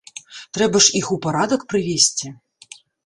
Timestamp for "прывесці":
1.75-2.27